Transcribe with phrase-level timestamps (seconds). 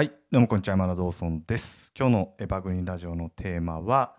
[0.00, 1.92] はい、どうもこんにちは、山田道尊です。
[1.94, 4.16] 今日のエバグリーンラジオのテーマは、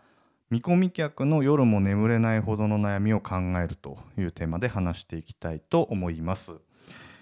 [0.51, 6.51] 見込み客の夜も眠れないほどの悩みを考えるというテーマで話していきたいと思います。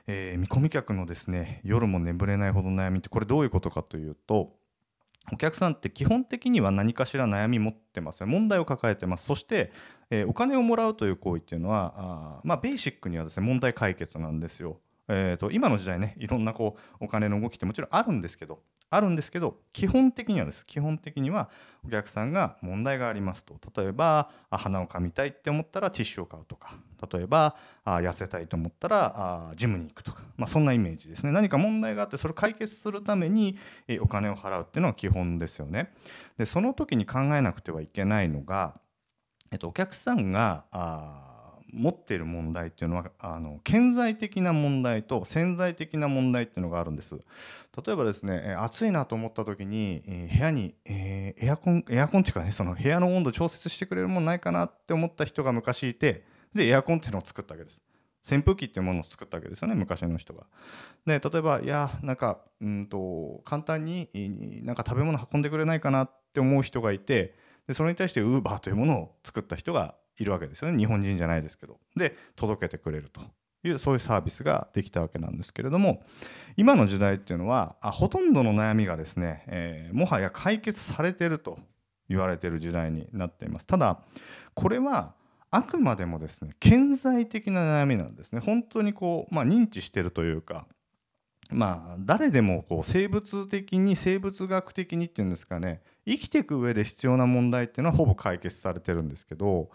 [0.07, 4.57] えー見込み客のですね、夜も眠れないほどの悩みってこれどういうことかというと、
[5.31, 9.71] お客さんって基本的には何かしら悩み持ってますよ問題を抱えてますそして、
[10.09, 14.81] えーお金をもらうという行為っていうのはあまあベーシックにはですね問題解決なんですよ。
[15.09, 18.59] えー、と今の時代ねいろんなこうお金の動きってもちろんあるんですけど
[18.91, 20.65] あるんですけど基本的にはです。
[20.65, 21.49] 基本的には
[21.85, 23.55] お客さんが問題がありますと。
[23.81, 26.75] 例えばあ鼻をかみたいって思ったらティッシュを買うとか。
[27.11, 27.55] 例えば
[27.85, 31.31] あ痩せたいと思ったらジムに行くとか、まあ、そんなイメージですね。
[31.31, 35.93] 何か問題があってそれを解決するためにえお金を払うっていうのが基本ですよね。
[36.37, 38.79] でその時に考えなくてはいけないのが、
[39.51, 41.28] えっと、お客さんがあ
[41.73, 47.15] 持っている問題っていうのはあの顕在的な問題と潜在的な問題っていうのがあるんです。
[47.85, 57.81] 例えばですね暑いなと思った時に、え部屋に、えーエアコンエアコンっていうかねその部屋の温度調節してくれるものないかなって思った人が昔いてでエアコンっていうのを作ったわけです。
[58.29, 60.45] 扇風機っていうものを作ったわけですよね昔の人が。
[61.05, 64.09] で例えばいやなんかうんと簡単に
[64.63, 67.35] なんか食べ物運んでくれないかなって思う人がいて
[67.67, 71.79] でそれに対してウーバーというものを作った人がいるわけですよね日本人じゃないですけど。
[71.95, 73.21] で届けてくれると
[73.63, 76.03] いうそういうサービスができたわけなんですけれども
[76.55, 81.59] 今の時代っていうのはあほとんどの悩みがですね、えーもはや解決されてると
[82.07, 83.67] 言われてる時代になっています。
[83.67, 83.99] ただ
[84.53, 85.13] これは
[85.51, 90.67] あくまでもですね顕在的な悩みなんですね本当にこう、まあ、認知してるというか
[91.51, 99.69] まあ誰でもこう生物的に生物学的にっていうんですかね生きていく上で必要な問題っていうのはほぼ解決されてるんですけど、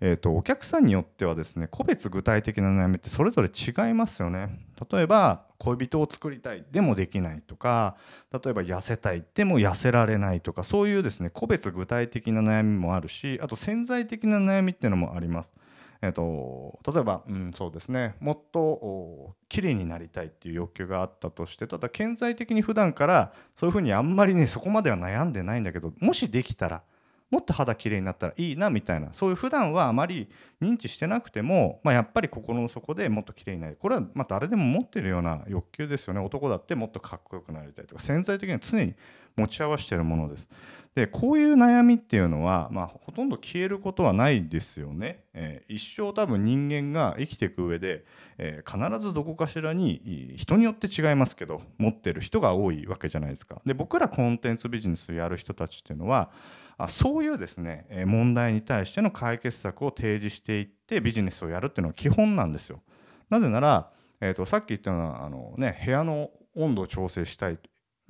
[0.00, 4.60] えー、とお客さんによってはですね個別具体的な悩みってそれぞれ違いますよね。
[4.90, 7.96] 例えば恋人を作りたいでもできないとか
[8.32, 15.52] 例えば痩せたいでも痩せられないとかそういうですね個別具体的な悩みもあるしあと潜在的な悩みっていうのもあります。
[16.02, 26.82] えっと例えば、うん、そうですねもっと綺麗になりたいっていう欲求があったとしてただ顕在的に普段からそういうふうにあんまりねそこまでは悩んでないんだけどもしできたら
[27.34, 30.28] もっと肌きれいになったらいいなみたいなそういう普段はあまり
[30.62, 36.20] 認知してなくても、まあ、やっぱり心の底でもっときれいになるこれはま誰でも持ってるような欲求ですよね。
[36.20, 38.94] 男だってもっとかっこよくなりたいとか潜在的には常に
[39.36, 40.48] 持ち合わせてるものです。
[40.94, 45.24] でこういう悩みっていうのは、まあ、ほとんど消えることはないですよね。
[45.34, 48.04] えー一生多分人間が生きていく上で、
[48.38, 53.60] えー必ずどこかしらに人によって違いますけど持ってる人が多いわけじゃないですか。
[53.66, 56.30] で僕らコンテンツビジネスをやる人たちっていうのは
[56.78, 62.80] あそういうですねえー問題に対しての解決策を提示していってビジネスをやるっていうのは基本なんですよ。
[63.30, 63.90] なぜなら、
[64.20, 67.58] えー、とさっき言ったようなあの、ね、部屋の温度を調整したい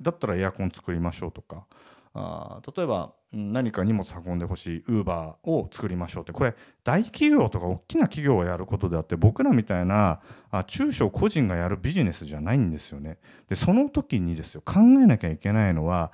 [0.01, 1.65] だったらエアコン作りましょうとか
[2.13, 13.17] あ例えば何か荷物運んでほしいウーバーを作りましょうってこれ大企業とか大きな企業がやることであって僕らみたいなあ中小個人がやるビジネスじゃないんですよね。
[13.49, 16.13] でその時にですよ考えなきゃいけないのは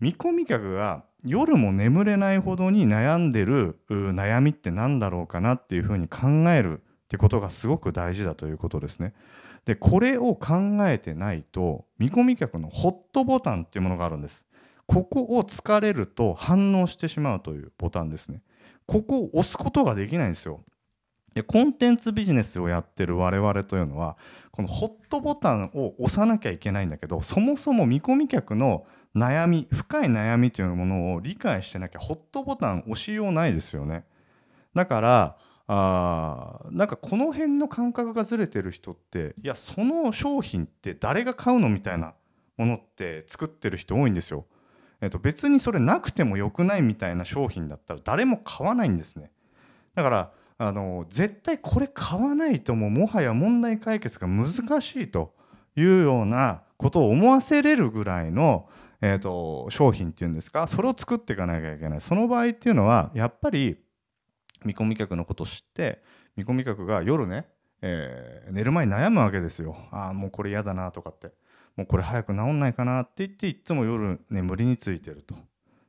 [0.00, 9.12] 見込み客が夜も眠れないほどに悩んでる悩みって何だろうかなっていうふうに考えるってことがすごく大事だということですね。
[9.66, 14.46] でこれを考えてないと見込み客のホットボタンっていうものがあるんです。
[14.86, 18.40] ここを疲れると反応してしまうというボタンですね。
[18.86, 20.64] ここを押すことができないんですよ。
[21.34, 24.16] でコンテンツビジネスをやってる我々というのは
[24.50, 34.06] このホットボタンを押さなきゃいけないんだけどそもそも見込み客の悩み深い悩みというものを理解してなきゃホットボタン押しようないですよね。
[34.74, 35.36] だから
[35.68, 42.14] あなんかこの辺の感覚がずれてる人っていやその商品って誰が買うのみたいな
[42.56, 44.46] ものって作ってる人多いんですよ。
[45.00, 49.30] えっと、別にそれなくてもよくないみたいな商品だったら誰も買わないんですね。
[49.94, 55.34] だからあの絶対これ買わないとももはや問題解決が難しいと
[55.74, 58.68] いうようなことを思わせれるぐらいの、
[59.00, 63.78] えー、と商品っていうんですかそれを作っていかなきゃいけないその場合っていうのはやっぱり
[64.64, 66.02] 見込み客のことを知って
[66.36, 67.46] 見込み客が夜ね、
[67.80, 69.76] えー寝る前に悩むわけですよ。
[69.90, 71.32] ああもうこれ嫌だなとかって。
[71.76, 75.34] もうこれ早く治んないかなって言っていつも夜眠りについてると。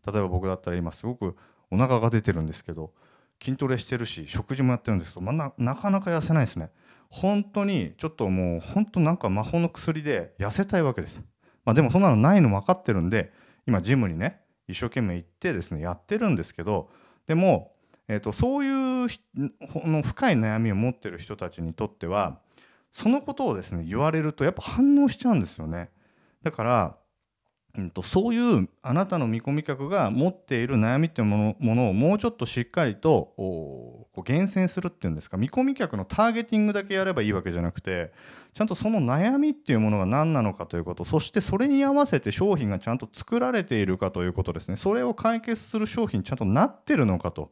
[0.09, 1.35] 例えば僕だったら今すごく
[1.71, 2.93] お腹が出てるんですけど
[3.41, 6.69] 筋トレしてるし食事もやってるんですけど、まあななかなか痩せないですね。
[7.09, 11.21] 本当にちょっともう本当なんか魔法の薬で痩せたいわけです、
[11.63, 13.31] まあ、でもそんなのないの分かってるんで
[13.67, 16.89] 今ジムにね一生懸命行ってですねやってるんですけど
[17.27, 17.72] でも、
[18.07, 22.39] えー、とそういうの深い悩みを持ってる人たちにとっては
[22.91, 25.89] そのことをですね言われるとやっぱ反応しちゃうんですよね。
[26.43, 26.97] だから
[27.75, 35.37] うんと、そういうあなたの見込み客が持っている悩みっていうものものをもうちょっとしっかりとこう厳選するっていうんですか。
[35.37, 38.11] 見込み客のターゲティングだけやればいいわけじゃなくて
[38.53, 44.75] ちゃんとその悩みっていうものが何なのかということそしてそれに合わせて商品がちゃんと作られているかということですね。
[44.75, 47.51] それを解決する商品ちゃんとなってるのかと。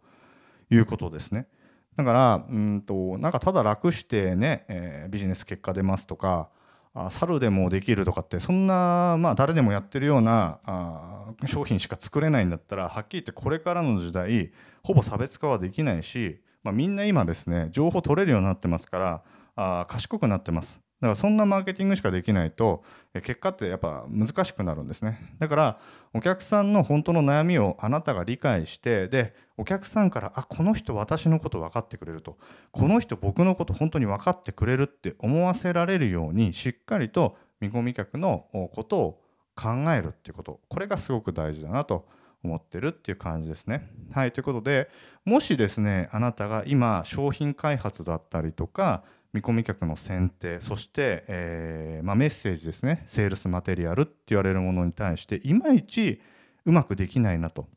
[0.71, 1.47] いうことですね。
[1.95, 6.49] だからうんとなんかただ楽してね、えー、ビジネス結果出ますとか
[6.93, 14.51] あ猿でもできるとかってそんな、まあ、誰でもやってるようなあ商品しか作れないんだったらはっきり言ってこれからの時代
[14.83, 19.23] ほぼ差別化はできないし、まあ、みんな今ですね情報取れるようになってますから
[19.55, 20.81] あ賢くなってます。
[21.01, 22.83] だからそんなマーケティングしかできないと
[23.13, 25.35] 結果ってやっぱ難しくなるんですね。
[25.39, 25.79] だから
[26.13, 32.37] お客さんの本当の悩みをあなたが理解してでお客さんからあこの人私のこと分かってくれると。
[32.71, 39.21] この人僕のこと本当に分かってくれるって思わせられるようにしっかりと見込み客のことを
[39.55, 40.59] 考えるっていうこと。
[40.69, 42.07] これがすごく大事だなと
[42.43, 43.89] 思ってるっていう感じですね。
[44.13, 44.89] はいということで
[45.25, 49.03] もしですねあなたが今商品開発だったりとか
[49.33, 53.03] 見込み客の選定そして、えーまあ、メッセージですね。
[53.07, 56.21] セールスマテリアルって言われるものに対していまいち
[56.65, 57.67] うまくできないなと。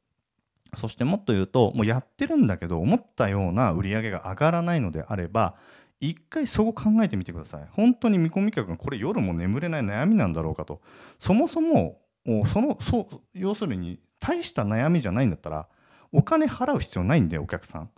[0.77, 5.55] そしてもっと言うともうやってるんだけど思ったような売り上げが上がらないのであれば
[6.01, 7.69] 一回そこ考えてみてください。
[7.71, 10.81] 本当に見込み客がこれ夜も眠れない悩みなんだろうかと。
[11.19, 12.01] そもそも
[12.47, 15.69] そのそ要するに大した悩みじゃないんだったら
[16.11, 17.91] お金払う必要ないんでお客さん。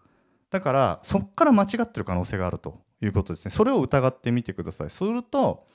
[0.50, 2.84] だからそこから間違ってる可能性があると。
[3.02, 3.50] いうことですね。
[3.50, 4.90] それを疑ってみてください。
[4.90, 5.66] すると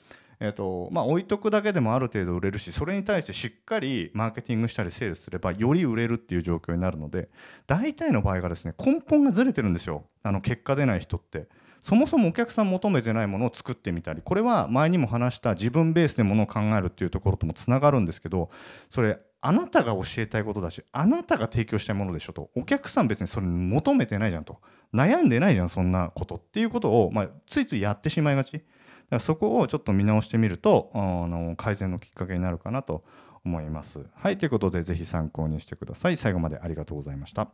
[0.44, 7.28] えーとまあ、置いとくだけでもある程度売れるしそれに対してしっかりマーケティングしたりセールすればより売れるっていう状況になるので
[7.68, 10.04] 大体の場合がですね根本がずれてるんですよ。
[10.24, 11.46] あの結果出ない人って。
[11.80, 18.50] そもそもお客さん求めてないものを作ってみたりこれは前にも話した自分ベースでものを考えるっていうところともつながるんですけど
[18.88, 24.60] それあなたが教えたいことだしあなたが提供したいものでしょとお客さん別にそれ求めてないじゃんと
[24.94, 28.64] 悩んでないじゃんそんなことっていうことを、まあ、ついついやってしまいがちだか
[29.10, 33.04] らそこをちょっと見直してみるとあの改善のきっかけになるかなと
[33.44, 34.06] 思います。
[34.14, 36.16] はいということで是非参考にしてください。
[36.16, 37.48] 最後までありがとうございました。